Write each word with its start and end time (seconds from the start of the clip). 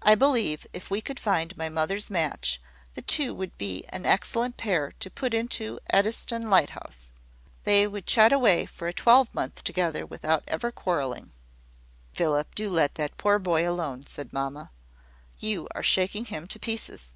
"I 0.00 0.14
believe, 0.14 0.66
if 0.72 0.88
we 0.90 1.02
could 1.02 1.20
find 1.20 1.54
my 1.54 1.68
mother's 1.68 2.08
match, 2.08 2.62
the 2.94 3.02
two 3.02 3.34
would 3.34 3.58
be 3.58 3.84
an 3.90 4.06
excellent 4.06 4.56
pair 4.56 4.92
to 5.00 5.10
put 5.10 5.34
into 5.34 5.78
Eddystone 5.90 6.48
lighthouse. 6.48 7.12
They 7.64 7.86
would 7.86 8.06
chat 8.06 8.32
away 8.32 8.64
for 8.64 8.88
a 8.88 8.94
twelvemonth 8.94 9.62
together 9.62 10.06
without 10.06 10.44
ever 10.48 10.72
quarrelling." 10.72 11.32
"Philip, 12.14 12.54
do 12.54 12.70
let 12.70 12.94
that 12.94 13.18
poor 13.18 13.38
boy 13.38 13.68
alone," 13.68 14.06
said 14.06 14.32
mamma. 14.32 14.70
"You 15.40 15.68
are 15.74 15.82
shaking 15.82 16.24
him 16.24 16.48
to 16.48 16.58
pieces." 16.58 17.12